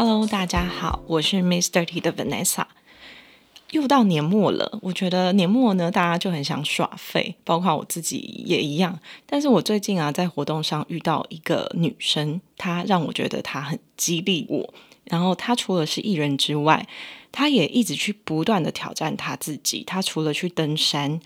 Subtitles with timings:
[0.00, 2.66] Hello，大家好，我是 Miss Dirty 的 Vanessa。
[3.72, 8.96] 又到年末了，我觉得年末呢，大家就很想耍废，包括我自己也一样。
[9.26, 14.72] 但是我最近啊，在活动上遇到一个女生，她让我觉得她很激励我。
[15.02, 16.86] 然后她除了是艺人之外，
[17.32, 19.82] 她也一直去不断的挑战她自己。
[19.82, 21.18] 她除了去登山、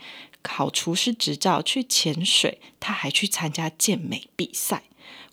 [0.42, 4.82] 考厨师执照、去潜水，他还去参加健美比赛。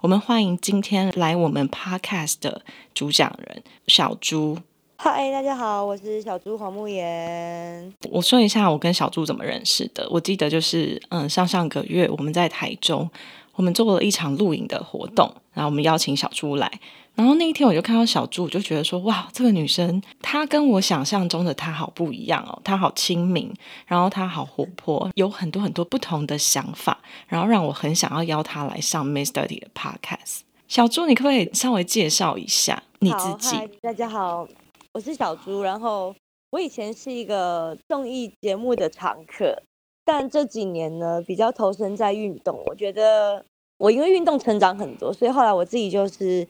[0.01, 2.61] 我们欢迎今天来我们 Podcast 的
[2.93, 4.57] 主讲人小朱。
[4.95, 7.93] 嗨，大家好，我是小朱黄慕言。
[8.09, 10.07] 我说一下我跟小朱怎么认识的。
[10.09, 13.09] 我记得就是嗯，上上个月我们在台中，
[13.55, 16.79] 我们做了一场录影的活动，然后我们邀请小朱来。
[17.19, 23.53] 然后那一天我就看到小朱，我就觉得说哇，这个女生她跟我想象中的她好不一样哦，她好亲民，
[23.85, 30.43] 然后她好活泼，有很多很多不同的想法，然后让我很想要邀她来上 Miss Dirty 的 Podcast。
[30.69, 33.57] 小朱，你可不可以稍微介绍一下你自己？
[33.81, 34.47] 大家好，
[34.93, 35.61] 我是小朱。
[35.61, 36.15] 然后
[36.51, 39.61] 我以前是一个综艺节目的常客，
[40.05, 42.63] 但这几年呢比较投身在运动。
[42.67, 43.43] 我觉得
[43.77, 46.47] 我因为运动成长很多，所以后来我自己就是。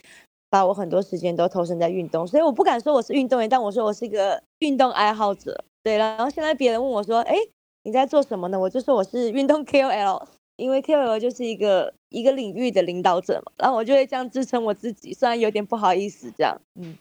[0.49, 5.63] 把我很多时间都投身在运动，所以我不敢说我是运动员，但我说我是一个运动爱好者。
[5.83, 7.35] 对了，然后现在别人问我说：“哎，
[7.83, 10.21] 你在做什么呢？”我就说我是运动 KOL，
[10.57, 13.51] 因为 KOL 就是一个一个领域的领导者嘛。
[13.57, 16.59] 然后我就会这样支撑我自己，虽然有点不好意思这样。
[16.75, 16.97] 嗯，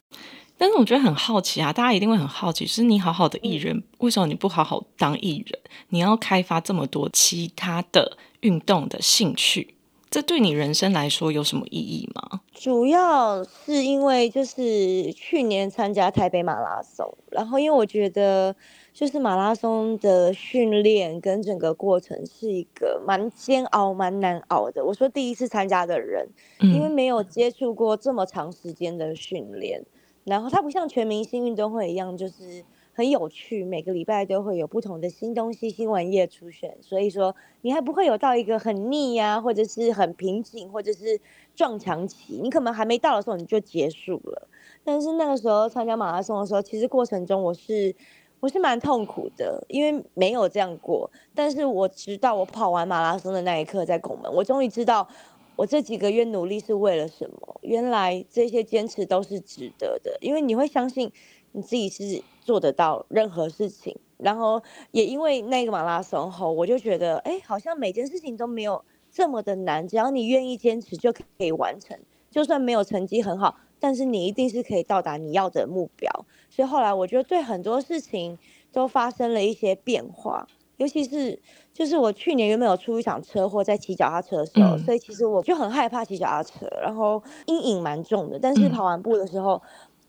[0.56, 5.60] 但是我觉得很好奇啊，大家一定会很好奇，是你好好的艺人，为什么你不好好当艺人？
[5.88, 9.74] 你要开发这么多其他的运动的兴趣？
[10.10, 12.40] 这对你人生来说有什么意义吗？
[12.52, 18.54] 主要是因为就是去年参加台北马拉松，然后因为我觉得
[18.92, 24.84] 就是马拉松的训练跟整个过程是一个蛮煎熬、蛮难熬的。
[24.84, 26.26] 我说第一次参加的人，
[26.60, 29.84] 因为没有接触过这么长时间的训练，
[30.24, 32.64] 然后它不像全明星运动会一样，就是。
[32.98, 41.20] 很有趣，每个礼拜都会有不同的新东西、新玩意出现，所以说你还不会有到一个很腻呀，或者是很瓶颈，或者是
[41.54, 44.48] 撞墙期，你可能还没到的时候你就结束了。
[44.82, 47.94] 但是那个时候参加马拉松的时候，其实过程中我是
[48.40, 51.08] 我是蛮痛苦的，因为没有这样过。
[51.36, 55.06] 但是我直到我跑完马拉松的那一刻，在拱门，我终于知道
[55.54, 57.60] 我这几个月努力是为了什么。
[57.62, 61.12] 原来这些坚持都是值得的，因为你会相信。
[61.52, 68.82] 你自己是做得到任何事情，然后也因为那个马拉松后，我就觉得，哎，好像每件事情都没有
[69.12, 71.94] 这么的难，只要你愿意坚持就可以完成。
[72.30, 76.10] 就算没有成绩很好，但是你一定是可以到达你要的目标。
[76.48, 78.38] 所以后来我觉得对很多事情
[78.72, 80.48] 都发生了一些变化，
[80.78, 81.38] 尤其是
[81.74, 88.38] 就是我去年原本有出一场车祸，在骑脚踏车的时候，所以其实我就很害怕骑脚踏车，然后阴影蛮重的。
[88.38, 89.60] 但是跑完步的时候。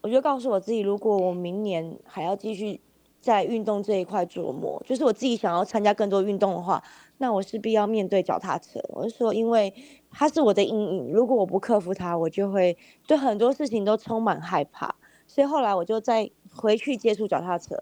[0.01, 2.79] 我就告诉我自己，如果我明年还要继续
[3.19, 6.81] 在运动这一块琢磨，就是我自己想要参加更多运动的话，
[7.17, 8.79] 那我势必要面对脚踏车。
[8.89, 9.73] 我是说，因为
[10.09, 14.95] 它是我的阴影，如果我不克服它，我就会对很多事情都充满害怕。
[15.27, 17.75] 所以后来我就再回去接触脚踏车，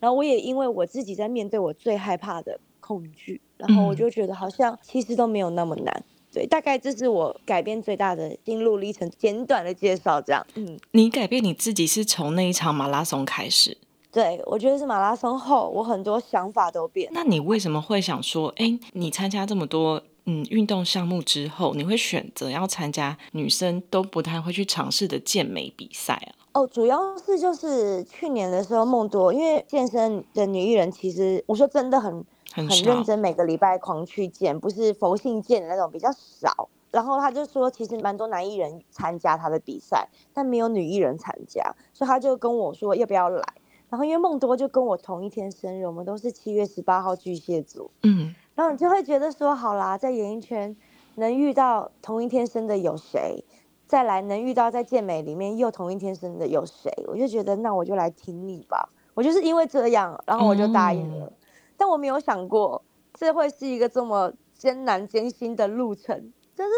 [0.00, 6.04] 然后我也因为我自己在面对我最害怕的恐惧，然后我就觉得好像其实都没有那么难。
[6.32, 10.46] 对，大概这是我改变最大的心路历程，简短的介绍这样。
[10.54, 13.76] 嗯，你改变你自己是从那一场马拉松开始？
[14.12, 17.10] 对，我觉得是马拉松后，我很多想法都变。
[17.12, 26.30] 那你为什么会想说，哎，你参加这么多嗯运动项目之后，你会选择要参加女生都不太会去尝试的健美比赛啊？
[26.52, 32.24] 哦，主要是就是去年的时候，梦多因为健身的女艺人，其实我说真的很。
[32.52, 36.68] 很认真，每个礼拜狂去见，不是佛性见的那种，比较少。
[36.90, 41.62] 然后他就说，其实蛮多男艺人参加他的比赛，但没有女艺人参加，
[41.92, 43.44] 所以他就跟我说要不要来。
[43.88, 50.76] 然后因为梦多就跟我同一天生日，我们都是七月十八号巨蟹座，嗯，然后你就会觉得说，好啦，在演艺圈
[51.14, 53.44] 能遇到同一天生的有谁？
[53.86, 56.92] 再来能遇到在健美里面又同一天生的有谁？
[57.08, 58.88] 我就觉得那我就来听你吧。
[59.14, 61.32] 我就是因为这样，然后我就答应了。
[61.80, 62.82] 但我没有想过，
[63.14, 66.30] 这会是一个这么艰难艰辛的路程。
[66.54, 66.70] 就是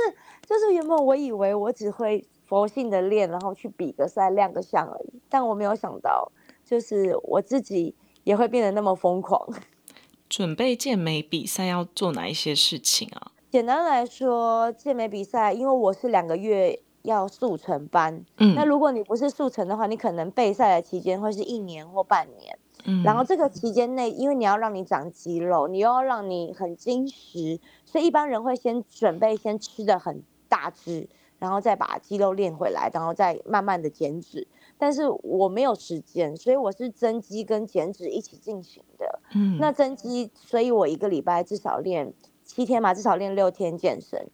[0.47, 5.21] 就是原本我以为我只会佛性的练，然后去比个赛亮个相而已。
[5.29, 6.31] 但我没有想到，
[6.65, 9.45] 就是我自己也会变得那么疯狂。
[10.31, 13.33] 准备健美比赛要做哪一些事情啊？
[13.51, 22.57] 简单来说，健美比赛，因为我是两个月要速成班，嗯，那如果你不是速成的话，你可能备赛的期间会是一年或半年。
[22.85, 31.09] 嗯然后这个期间内，因为你要让你长肌肉，你又要让你很精实，所以一般人会先准备先吃的很大只，
[31.39, 34.47] 然后再把肌肉练回来，然后再慢慢的减脂。
[34.79, 39.21] 但是我没有时间，所以我是增肌跟减脂一起进行的。
[39.35, 42.13] 嗯那增肌，所以我一个礼拜至少练
[42.45, 44.29] 七天嘛，至少练六天健身。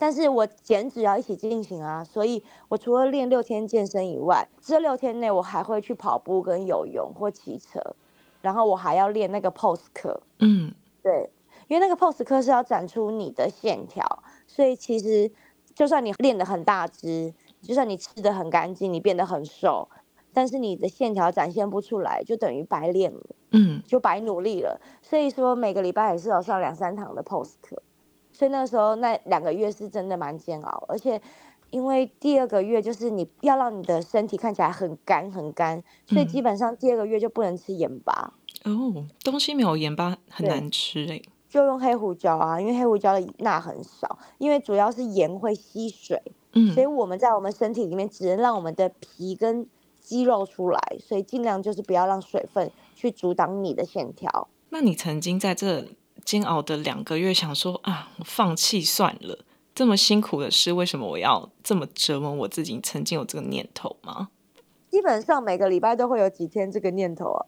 [0.00, 7.78] 但是我减脂要一起进行啊，所以我除了练六天健身以外，这六天内我还会去跑步跟游泳或骑车，
[8.40, 10.22] 然后我还要练那个 pose 课。
[10.38, 11.28] 嗯对，
[11.68, 15.30] 因为那个 pose 课是要展出你的线条，所以其实
[15.74, 19.86] 就算你练得很大只，就算你吃得很干净，你变得很瘦，
[20.32, 23.20] 但是你的线条展现不出来，就等于白练了。
[23.52, 24.80] 嗯就白努力了。
[25.02, 27.82] 所以说每个礼拜也是有上两三堂的 pose 课，
[28.40, 31.20] 所以那时候那两个月是真的蛮煎熬，而且
[31.68, 38.32] 因为第二个月就是你要让你的身体看起来很干很干，所以嗯基本上第二个月就不能吃盐巴，
[38.64, 41.20] 哦，东西没有盐巴很难吃哎。
[41.50, 46.18] 就用黑胡椒啊，因为黑胡椒的钠很少，因为主要是盐会吸水，
[46.54, 49.66] 嗯所以我们在我们身体里面只能让我们的皮跟
[50.00, 54.48] 肌肉出来，所以尽量就是不要让水分去阻挡你的线条。
[54.70, 55.88] 那你曾经在这
[56.30, 59.36] 煎熬的两个月，想说啊，我放弃算了，
[59.74, 62.78] 这么辛苦的事，为什么我要这么折磨我自己？
[62.80, 64.28] 曾经有这个念头吗？
[64.88, 67.46] 基本上每个礼拜都会有几天这个念头啊，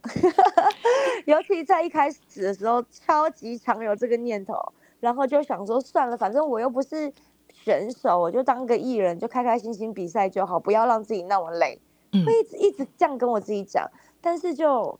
[1.26, 4.55] 尤其在一开始的时候，超级常有这个念头，
[4.99, 7.12] 然后就想说算了，反正我又不是
[7.52, 11.79] 选手，我就当个艺人，就开开心心比赛就好，不要让自己那么累。
[12.11, 13.88] 嗯会一直一直这样跟我自己讲，
[14.20, 14.99] 但是就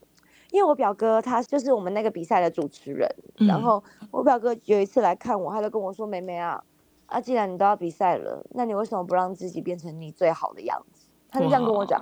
[0.53, 3.09] 因为我表哥他就是我们那个比赛的主持人，
[3.49, 6.63] 然嗯后我表哥有一次来看我，他就跟我说：“妹妹啊，
[7.07, 11.99] 啊，既然你都要比赛了，那你为什么不让自己变成你最好的样子？”他就这样跟我讲。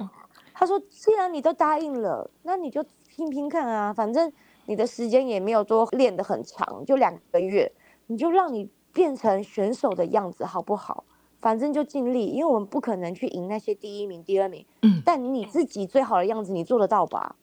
[0.53, 4.31] 他说：“既然你都答应了，那你就拼拼看啊，反正
[4.67, 7.71] 你的时间也没有多练得很长，就两个月，
[8.09, 11.05] 你就让你变成选手的样子好不好？
[11.41, 17.37] 反正就尽力，因为我们不可能去赢那些第一名、第二名，嗯但你自己最好的样子你做得到吧？”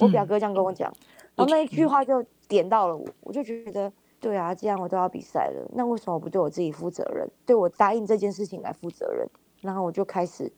[0.00, 0.90] 我表嗯哥这样跟我讲，
[1.36, 3.92] 我然后那一句话就点到了我，我就觉得。
[4.22, 7.26] 对啊，既然我都要比赛了，那为什么不对我自己负责任？
[7.46, 9.26] 对我答应这件事情来负责任？
[9.62, 10.52] 然后我就开始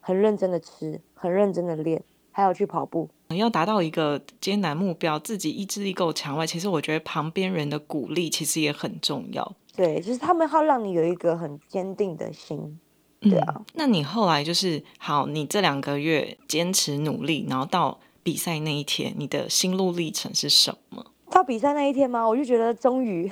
[0.00, 3.08] 很认真的吃，很认真的练，还有去跑步。
[3.28, 9.50] 要达到一个艰难目标，自己意志力够强外，其实我觉得旁边人的鼓励其实也很重要。
[9.74, 12.78] 对，就是他们要让你有一个很坚定的心。
[13.18, 21.12] 对啊嗯，那你后来就是好，你这两个月坚持努力，然后到比赛那一天，你的心路历程是什么？
[21.30, 22.28] 到比赛那一天吗？
[22.28, 23.30] 我就觉得终于，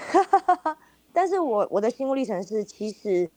[1.12, 3.29] 但是我我的心路历程是，其实，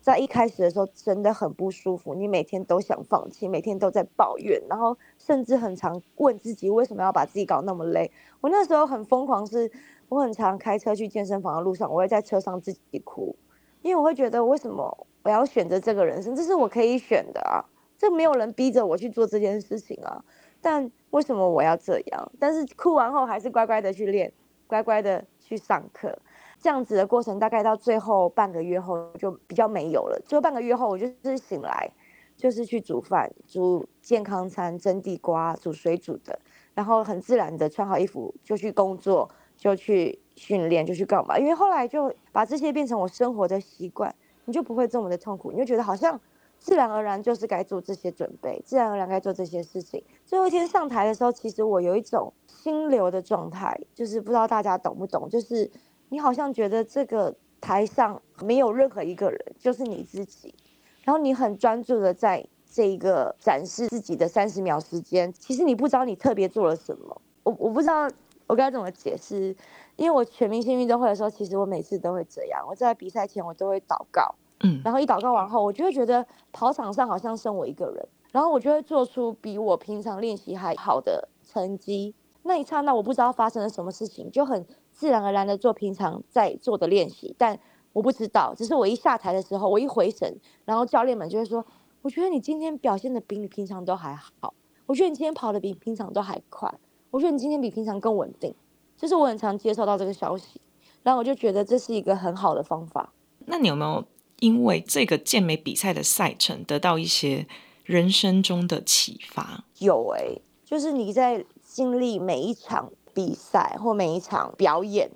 [0.00, 8.10] 在一开始的时候真的很不舒服，你每天都想放弃，每天都在抱怨，然后甚至很常问自己为什么要把自己搞那么累。
[8.40, 9.70] 我那时候很疯狂是，
[10.08, 13.36] 我很常开车去健身房的路上，我会在车上自己哭，
[13.82, 17.60] 因为我会觉得为什么我要选择这个人生，这是我可以选的啊，
[17.98, 20.24] 这没有人逼着我去做这件事情啊。
[20.64, 22.32] 但为什么我要这样？
[22.38, 24.32] 但是哭完后还是乖乖的去练，
[24.66, 26.18] 乖乖的去上课，
[26.58, 30.18] 这样子的过程大概到最后半个月后就比较没有了。
[30.24, 31.90] 最后半个月后，我就是醒来，
[32.34, 36.38] 就是去煮饭，煮健康餐，蒸地瓜，煮水煮的，
[36.74, 41.38] 然后很自然的穿好衣服就去工作，就去训练，就去干嘛？
[41.38, 44.14] 因为后来就把这些变成我生活的习惯，
[44.46, 46.18] 你就不会这么的痛苦，你就觉得好像。
[46.62, 50.00] 自然而然就是该做这些准备，自然而然该做这些事情。
[50.24, 55.68] 最后一天上台的时候，其实我有一种心流的状态，就是不知道大家懂不懂，就是
[56.08, 60.54] 你好像觉得这个台上没有任何一个人，就是你自己，
[61.02, 67.20] 然后你很专注的在这一个展示自己的三十秒时间，其实你不知道你特别做了什么。
[67.42, 68.08] 我我不知道
[68.46, 69.56] 我该怎么解释，
[69.96, 74.36] 因为我全明星运动会的时候，其实我每次都会这样，我在比赛前我都会祷告。
[74.62, 82.14] 嗯然后一祷告完后，我就会觉得跑场上好像剩我一个人，然后我就会做出比我平常练习还好的成绩。
[82.44, 87.58] 那一刹那，我不知道发生了什么事情，就很自然而然的做平常在做的练习，但
[87.92, 91.64] 我不知道，只是我一下台的时候，我一回神，然后教练们就会说
[92.02, 94.54] ：“我觉得你今天表现的比你平常都还好，
[94.86, 96.72] 我觉得你今天跑的比平常都还快，
[97.10, 98.54] 我觉得你今天比平常更稳定。”
[98.96, 100.60] 就是我很常接收到这个消息，
[101.02, 103.12] 然后我就觉得这是一个很好的方法。
[103.46, 104.04] 那你有没有
[104.42, 107.46] 因为这个健美比赛的赛程得到一些
[107.84, 109.64] 人生中的启发？
[109.78, 115.08] 有诶、就是你在经历每一场比赛或每一场表演、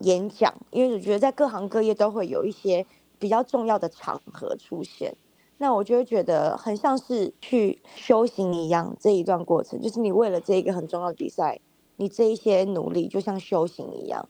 [0.00, 2.84] 演讲，因为我觉得在各行各业都会有一些
[3.18, 5.16] 比较重要的场合出现。
[5.56, 11.58] 那我就会觉得很像是去修行一样，这一段过程就是你为了这一个很重要的比赛，
[11.96, 14.28] 你这一些努力就像修行一样，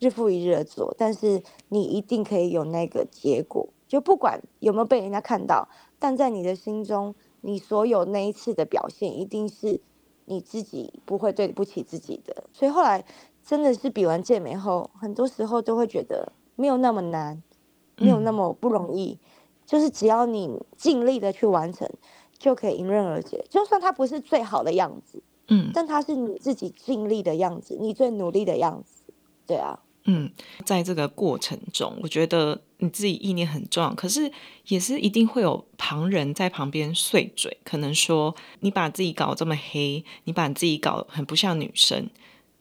[0.00, 9.80] 日复一日的做，但是你一定可以有那个结果，就不管有没有被人家看到，但在你的心中，你所有那一次的表现，一定是
[10.24, 12.44] 你自己不会对不起自己的。
[12.52, 13.04] 所以后来
[13.44, 17.42] 真的是比完健美后，很多时候都会觉得没有那么难，
[17.96, 19.18] 没有那么不容易。
[19.64, 21.88] 就是只要你尽力的去完成，
[22.38, 23.44] 就可以迎刃而解。
[23.50, 29.02] 就算它不是最好的样子，嗯但它是你自己尽力的样子，你最努力的样子。
[29.44, 30.30] 对啊，嗯，
[30.64, 34.30] 在这个过程中，我觉得你自己意念很重要，可是
[34.68, 42.10] 也是一定会有旁人在旁边碎嘴，可能说你把自己搞这么黑，你把你自己搞得很不像女生，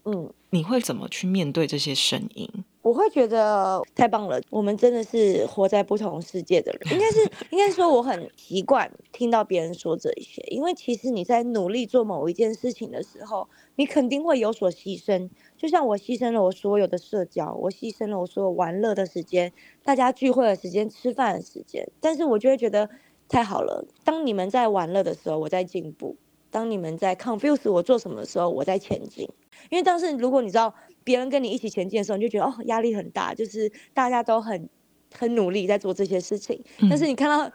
[0.06, 2.50] 嗯，你会怎么去面对这些声音？
[2.86, 6.94] 我会觉得太棒了，我们真的是活在不同世界的人。
[6.94, 15.28] 应该是， 应该说我很习惯听到别人说这一些，因为其实你在努力做某一件事情的时候，你肯定会有所牺牲。
[15.58, 19.52] 就像我牺牲了我所有的社交，我牺牲了我所有玩乐的时间，
[19.84, 21.90] 大家聚会的时间，吃饭的时间。
[22.00, 22.88] 但是我就会觉得
[23.28, 26.16] 太好了，当你们在玩乐的时候，我在进步；
[26.56, 29.28] 当你们在 confuse 我做什么的时候，我在前进。
[29.70, 34.70] 因为当时如果你知道别人跟你一起前进的时候，你就觉得哦压力很大，就是大家都很
[35.14, 37.52] 很努力在做这些事情，但是你看到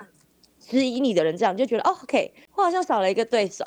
[0.58, 3.64] 质疑你的人这样，你就觉得哦 OK，我好像少了一个对手，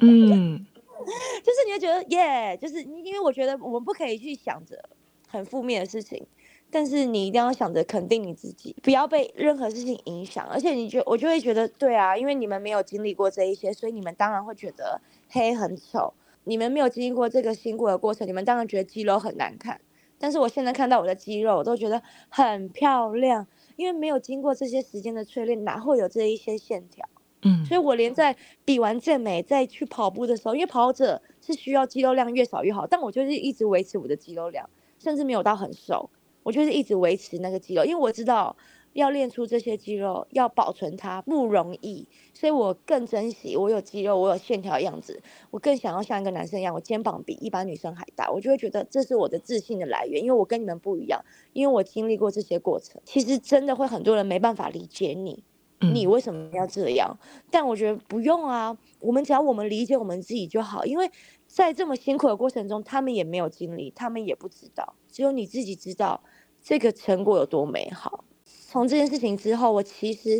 [0.00, 0.64] 嗯
[1.44, 4.82] 就是你会觉得耶，就是因为我觉得我们不可以去想着
[5.28, 6.26] 很负面的事情。
[6.70, 10.46] 但是你一定要想着肯定你自己，不要被任何事情影响。
[10.46, 16.12] 而且你觉我就会觉得，对啊，因为你们没有经历过这一些，所以你们当然会觉得黑很丑。
[16.44, 19.80] 你们没有经历过这个辛苦的过程，你们当然觉得肌肉很难看。
[20.18, 23.46] 但是我现在看到我的肌肉，我都觉得很漂亮，
[23.76, 27.06] 因为没有经过这些时间的淬炼，哪会有这一些线条？
[27.42, 28.34] 嗯所以我连在
[28.64, 36.10] 比完健美再去跑步的时候，因为跑者是需要肌肉量越少越好，但我就是一直维持我的肌肉量，甚至没有到很瘦，
[36.48, 38.56] 我就是一直维持那个肌肉，因为我知道
[38.94, 55.44] 要练出这些肌肉，要保存它不容易，所以我更珍惜我有肌肉，我有线条的样子，我更想要像一个男生一样，我肩膀比一般女生还大，我就会觉得这是我的自信的来源，因为我跟你们不一样，因为我经历过这些过程，其实真的会很多人没办法理解你。
[55.80, 57.16] 嗯你为什么要这样？
[57.52, 61.08] 但我觉得不用啊，我们只要我们理解我们自己就好，因为
[61.46, 66.20] 在这么辛苦的过程中，他们也没有经历，他们也不知道，只有你自己知道
[66.68, 68.22] 这个成果有多美好。
[68.44, 70.38] 从这件事情之后，我其实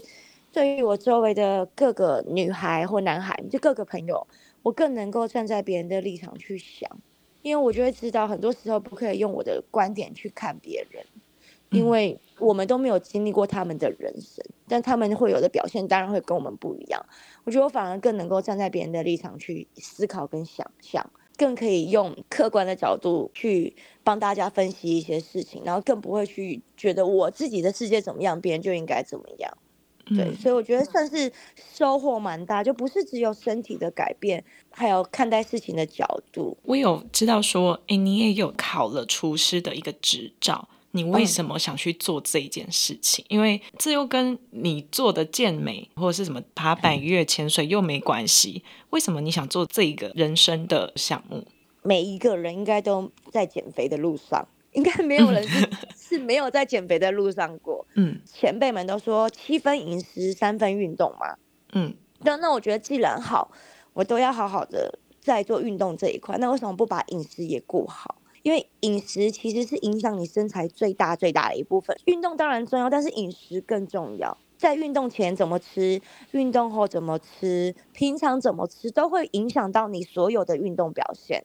[0.53, 4.27] 对于我周围的各个女孩或男孩，就各个朋友，
[4.63, 6.87] 我更能够站在别人的立场去想，
[7.41, 11.03] 因为我就会知道，很多时候不可以用我的观点去看别人。
[11.71, 17.03] 因嗯为我们都没有经历过他们的人生，但他们会有的表现当然会跟我们不一样。
[17.45, 29.51] 我觉得我反而更能够站在别人的立场去思考跟想象，更可以用客观的角度去帮大家分析一些事情，然后更不会去觉得我自己的世界怎么样，别人就应该怎么样。
[30.07, 36.57] 对，嗯所以我觉得算是收获蛮大，就不是只有身体的改变，还有看待事情的角度。
[36.65, 43.25] 我有知道说，诶，你也有考了厨师的一个执照，你为嗯什么想去做这一件事情？
[43.29, 48.65] 因为这又跟你做的健美或者是什么爬百越、潜水又没关系。
[48.91, 51.47] 为什么你想做这一个人生的项目？
[51.83, 57.87] 每一个人应该都在减肥的路上，应该没有人是 是没有在减肥的路上过。
[57.95, 61.37] 嗯前辈们都说七分饮食，三分运动嘛。
[61.73, 63.51] 嗯那那我觉得既然好，
[63.93, 68.17] 我都要好好的在做运动这一块，那为什么不把饮食也顾好？
[68.49, 71.95] 因为饮食其实是影响你身材最大最大的一部分。
[72.07, 74.39] 运动当然重要，但是饮食更重要。
[74.57, 76.01] 在运动前怎么吃，
[76.31, 81.45] 运动后怎么吃，平常怎么吃，都会影响到你所有的运动表现，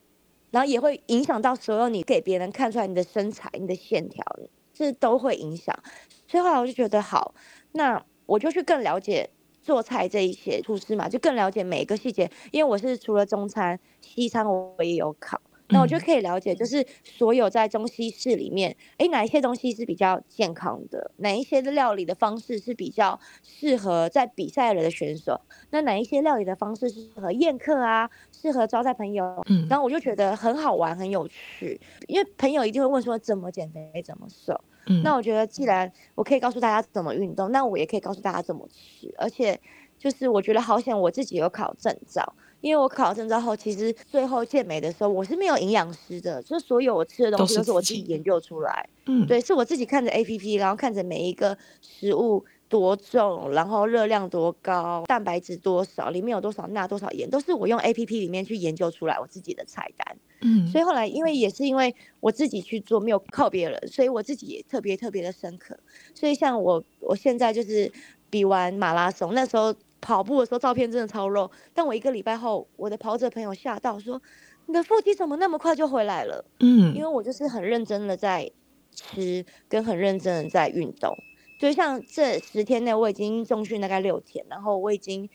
[0.50, 4.24] 然后也会影响到所有你给别人看出来你的身材、你的线条，
[4.72, 5.78] 这都会影响。
[6.26, 7.34] 所以后来我就觉得好，
[7.72, 9.28] 那我就去更了解
[9.60, 12.30] 做菜这一些厨师嘛，就更了解每一个细节。
[12.50, 25.40] 因为我是除了中餐、西餐我也有考，那我就嗯可以了解，就是所有在中西式里面，诶，哪一些东西是比较健康的，哪一些的料理的方式是比较适合在比赛的选手，
[25.70, 29.42] 那哪一些料理的方式是适合宴客啊，适合招待朋友。
[29.48, 34.58] 嗯然后我就觉得很好玩，很有趣，因为朋友一定会问说怎么减肥，怎么瘦。
[34.86, 39.12] 嗯，那我觉得，既然我可以告诉大家怎么运动，那我也可以告诉大家怎么吃。
[39.16, 39.58] 而且，
[39.98, 48.88] 就是我觉得好险，我自己有考证照，因为我考证之后，其实最后健美的时候，我是没有营养师的，就所有我吃的东西都是我自己自己研究出来。
[49.04, 60.16] 嗯，对，是我自己看着 A P P，然后看着每一个食物多重，然后热量多高，蛋白质多少，里面有多少钠、多少盐，都是我用 A P P 里面去研究出来我自己的菜单。
[60.40, 65.78] 嗯，所以后来，因为也是因为我自己去做，没有靠别人，所以我自己也特别特别的深刻。
[66.14, 67.92] 所以像我，我现在就是
[68.30, 69.74] 比完马拉松，那时候
[70.04, 74.20] 跑步的时候照片真的超肉，但我一个礼拜后，我的跑者朋友吓到说
[74.66, 78.50] ：“你的腹肌怎么那么快就回来了？”嗯因为嗯，我就是很认真的在
[78.90, 81.16] 吃，跟很认真的在运动。
[81.58, 85.26] 就像这十天内，我已经重训大概六天，然后我已经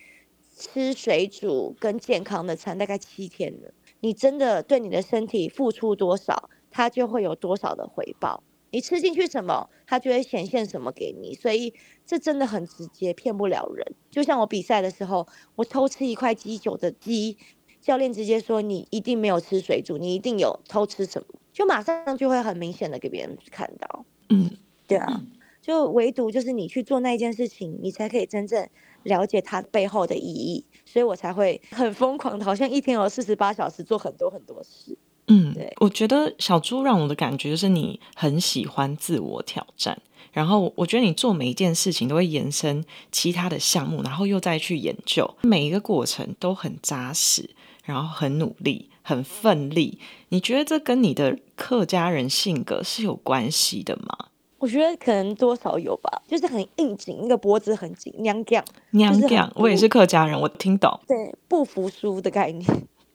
[0.56, 3.72] 吃水煮跟健康的餐大概七天了。
[4.02, 8.44] 你真的对你的身体付出多少，它就会有多少的回报。
[8.72, 11.74] 你吃进去什么，它就会显现什么给你，所以
[12.06, 13.96] 这真的很直接，骗不了人。
[14.12, 17.38] 就像我比赛的时候，我偷吃一块鸡酒的鸡，
[17.82, 24.06] 教练直接说你一定没有吃水煮，你一定有偷吃什么，就马上就会很明显的给别人看到。
[24.30, 24.50] 嗯，
[24.86, 25.24] 对啊，
[25.62, 28.68] 就唯独就是你去做那一件事情，你才可以真正
[29.04, 34.98] 了解它背后的意义，所以我才会很疯狂的，好像一天有四十八小时做很多很多事。
[35.29, 39.98] 嗯对，我觉得小猪让我的感觉就是你很喜欢自我挑战，
[40.33, 47.50] 然后我觉得你做每一件事情都会延伸其他的项目，然后又再去研究，每一个过程都很扎实，
[47.86, 50.00] 然后很努力，很奋力。
[50.29, 54.27] 你觉得这跟你的客家人性格是有关系的吗？
[54.57, 61.00] 我觉得可能多少有吧，就是很硬颈，那个脖子很紧，娘样，娘讲，我也是客家人，我听懂。
[61.07, 62.65] 对，不服输的概念。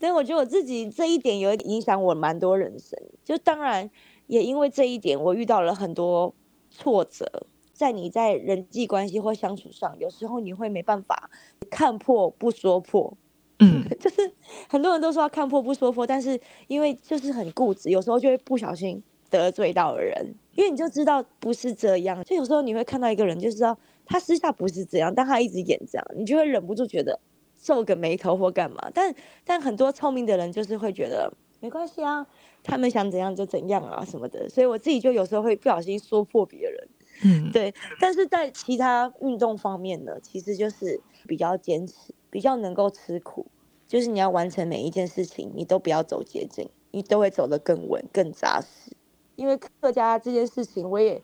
[0.04, 3.90] 所以我觉得我自己这一点有影响我蛮多人生，就当然
[4.26, 6.34] 也因为这一点，我遇到了很多
[6.68, 11.30] 挫折，在你在人际关系或相处上，有时候你会没办法
[11.70, 13.16] 看破不说破，
[13.60, 13.82] 嗯。
[13.98, 14.30] 就是
[14.68, 27.18] 很多人都说要看破不说破，但是因为就是很固执，有时候就会不小心得罪到人，因为你就知道不是这样，就有时候你会看到一个人，就知道他私下不是这样，但他一直演这样，你就会忍不住觉得
[27.64, 28.90] 皱个眉头或干嘛。
[28.92, 32.26] 但但很多聪明的人就是会觉得没关系啊，
[32.62, 36.88] 他们想怎样就怎样啊什么的，所以我自己就有时候会不小心说破别人。
[37.24, 43.46] 嗯，对，但是在其他运动方面呢，其实就是比较坚持，比较能够吃苦，
[43.86, 48.92] 就是你要完成每一件事情，你都不要走捷径，你都会走得更稳、更扎实。
[49.36, 51.22] 因为客家这件事情，我也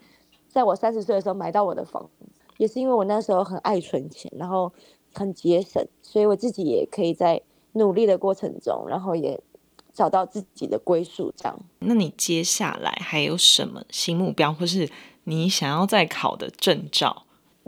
[0.49, 2.25] 在我三十岁的时候买到我的房子，
[2.57, 4.73] 也是因为我那时候很爱存钱，然后
[5.15, 7.43] 很节省，所以我自己也可以在
[7.73, 9.41] 努力的过程中，然后也
[9.93, 11.59] 找到自己的归宿，这样。
[11.81, 14.89] 那你接下来还有什么新目标，或是
[15.25, 17.25] 你想要再考的证照？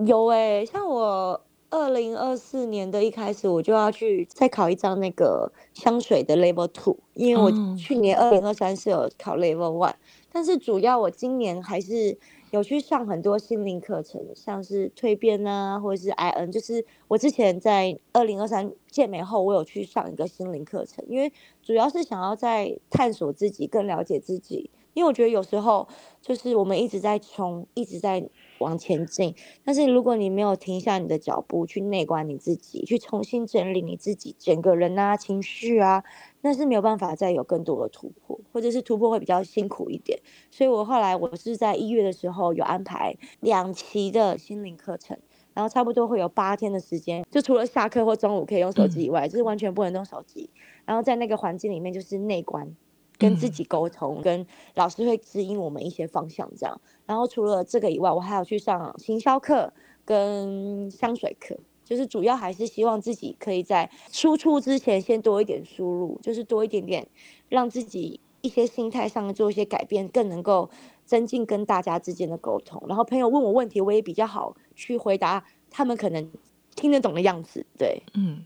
[0.07, 9.95] 有诶、像我二零二四年的一开始，我就要去再考一张那个香水的 Level Two，因为我哦去年二零二三是有考 Level One，
[10.33, 12.19] 但是主要我今年还是
[12.53, 24.71] 有去上很多心灵课程，像是蜕变啊，或者是 I N，就是我之前在二零二三健美后，我有去上一个心灵课程，因为主要是想要在探索自己，更了解自己。
[24.93, 25.89] 因为我觉得有时候
[26.21, 28.23] 就是我们一直在冲，一直在
[28.59, 29.35] 往前进，
[29.65, 36.05] 但是如果你没有停下你的脚步，去内观你自己，去重新整理你自己整个人啊、情绪啊，
[36.43, 40.21] 那是没有办法再有更多的突破，或者是突破会比较辛苦一点。
[40.51, 45.17] 所以我后来我是在一月的时候有安排两期的心灵课程。
[45.55, 50.49] 然后差不多会有八天的时间，就除了下课或中午可以用手机以外，就是完全不能用手机。
[50.87, 52.75] 然后在那个环境里面，就是内观，
[53.19, 56.81] 跟自嗯己沟通，跟老师会指引我们一些方向这样。
[57.05, 59.71] 然后除了这个以外，我还有去上行销课
[60.07, 67.07] 跟香水课，就是主要还是希望自己可以在输出之前先多一点输入，就是多一点点
[67.49, 70.69] 让自己一些心态上做一些改变，更能够
[71.05, 72.83] 增进跟大家之间的沟通。
[72.89, 76.31] 然后朋友问我问题，我也比较好去回答他们可能
[76.75, 77.65] 听得懂的样子。
[77.79, 78.45] 对，嗯，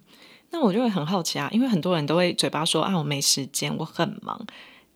[0.51, 4.46] 那我就会很好奇啊，因为很多人都会嘴巴说啊，我没时间，我很忙。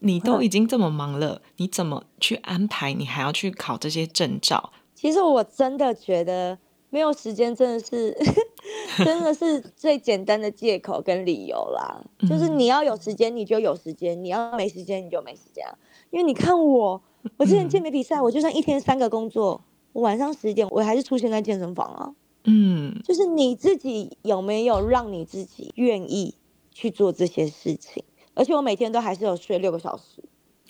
[0.00, 2.94] 你都嗯已经这么忙了，你怎么去安排？
[2.94, 4.72] 你还要去考这些证照？
[4.94, 6.58] 其实我真的觉得
[6.90, 8.16] 没有时间，真的是
[9.04, 12.02] 真的是最简单的借口跟理由啦。
[12.28, 15.72] 就是嗯你要有时间，你就有时间；你要没时间，你就没时间啊。
[16.10, 17.00] 因为你看我，
[17.36, 22.14] 我之前健嗯美比赛，我就算一天三个工作，我晚上十点我还是出现在健身房啊。
[22.44, 26.34] 嗯就是你自己有没有让你自己愿意
[26.72, 28.02] 去做这些事情？
[28.34, 30.24] 而且我每天都还是有睡六个小时。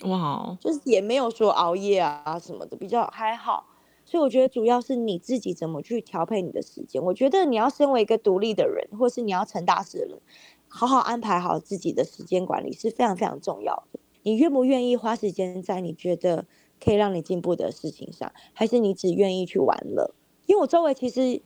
[0.09, 3.65] 哇，就是也没有说熬夜啊什么的，比较还好。
[4.11, 7.01] 所以我觉得主要是你自己怎么去调配你的时间。
[7.01, 10.19] 我觉得你要身为一个独立的人，或是你要成大事的人，
[10.67, 14.01] 好好安排好自己的时间管理是非常非常重要的。
[14.25, 16.45] 你愿不愿意花时间在你觉得
[16.85, 20.13] 可以让你进步的事情上，还是你只愿意去玩乐？
[20.47, 21.41] 因为我周围其实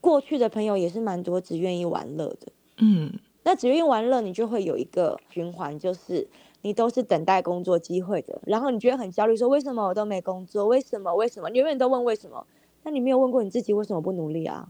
[0.00, 2.52] 过去的朋友也是蛮多只愿意玩乐的。
[2.76, 6.28] 嗯，那只愿意玩乐，你就会有一个循环，就是
[6.62, 10.66] 你都是等待工作机会的，然后你觉得很焦虑，说为什么我都没工作？
[10.66, 11.14] 为什么？
[11.14, 11.48] 为什么？
[11.50, 12.44] 你永远都问为什么？
[12.82, 14.68] 那你没有问过你自己为什么不努力啊？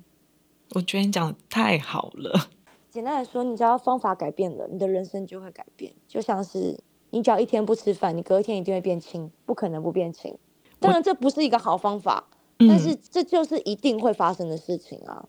[0.75, 2.51] 我觉得你讲的太好了。
[2.93, 5.91] 简单来说，你只要方法改变了，你的人生就会改变。
[6.07, 10.37] 就像是你只要一天不吃饭，你隔一天一定会变轻，不可能不变轻。
[10.79, 15.27] 当然，这不是一个好方法，但是这就是一定会发生的事情啊。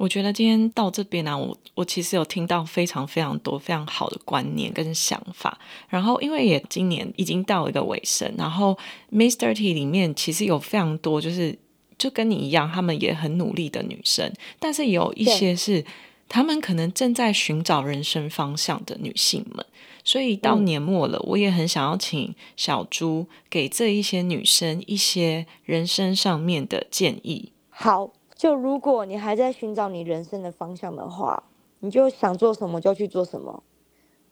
[0.00, 5.58] 我觉得今天到这边呢，我我其实有听到非常非常多非常好的观念跟想法。
[5.90, 8.78] 然后，因为也今年已经到一个尾声，然后
[9.12, 9.52] Mr.
[9.52, 11.58] T 里面其实有非常多就是
[11.98, 15.84] 就跟你一样，他们也很努力的女生，但是有一些是
[16.30, 19.62] 他们可能正在寻找人生方向的女性们。
[20.02, 27.52] 所以到年末了，我也很想要请小猪给这一些女生一些人生上面的建议。
[27.68, 28.12] 好。
[28.40, 31.42] 就如果你还在寻找你人生的方向的话，
[31.80, 33.62] 你就想做什么就去做什么。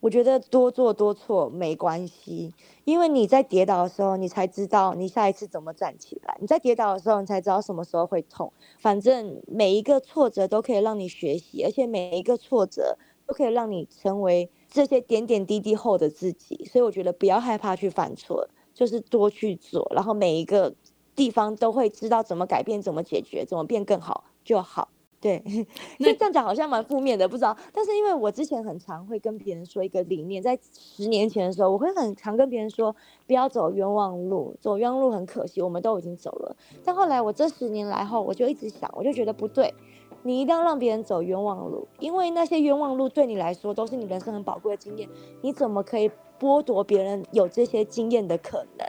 [0.00, 2.54] 我觉得多做多错没关系，
[2.86, 6.38] 因为你在跌倒的时候，你才知道你下一次怎么站起来。
[6.40, 8.50] 你在跌倒的时候，你才知道什么时候会痛。
[8.78, 16.64] 反正每一个挫折都可以让你学习，而且每一个挫折都可以让你成为这些点点滴滴后的自己。
[16.64, 20.74] 所以我觉得不要害怕去犯错，就是多去做，然后每一个。
[21.18, 24.88] 地方都会知道怎么改变、怎么解决、怎么变更好就好。
[25.20, 25.42] 对，
[25.98, 27.56] 那这样讲好像蛮负面的，不知道。
[27.72, 32.94] 但是因为我之前很常会跟别人说一个理念，在十年前的时候，我会很常跟别人说，
[33.26, 36.54] 不要走冤枉路，走冤枉路很可惜，我们都已经走了。
[36.84, 39.74] 但后来我这十年来后，我就一直想，我就觉得不对，
[40.22, 45.08] 你一定要让别人走冤枉路，因为那些冤枉路对你来说都是你人生很宝贵的经验，
[45.42, 48.86] 你怎么可以剥夺别人有这些经验的可能？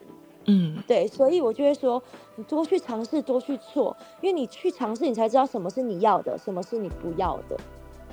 [0.49, 2.01] 嗯，对，所以我就会说，
[2.35, 7.55] 你多去尝试，多去做，因为你去尝试，你才知道什么是你要的，什么是你不要的。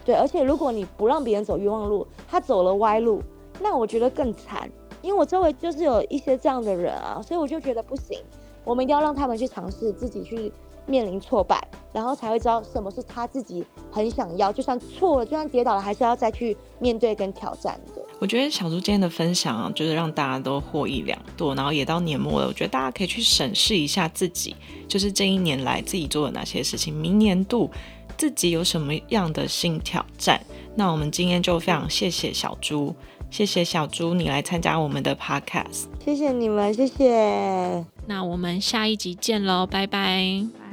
[0.05, 3.23] 对，而且如果你不让别人走冤枉路，他走了歪路，
[3.61, 4.71] 那我觉得更惨，
[5.01, 8.23] 因为我周围就是有一些这样的人啊，所以我就觉得不行，
[8.65, 10.53] 我们一定要让他们去尝试，自己去
[10.87, 18.03] 面临挫败，然后才会知道什么是他自己很想要，就算错了，就算跌倒了，还是要再去面对跟挑战的。
[18.19, 21.55] 我觉得小猪今天的分享啊，就是让大家都获益良多。
[21.55, 24.57] 然后也到年末了，我觉得大家可以去审视一下自己，
[24.89, 27.71] 就是这一年来自己做了哪些事情，明年度
[28.17, 30.41] 自己有什么样的新挑战。
[30.75, 32.95] 那我们今天就非常谢谢小猪，
[33.31, 37.85] 谢谢小猪你来参加我们的 podcast，谢谢你们，谢谢。
[38.07, 40.66] 那我们下一集见喽，拜拜。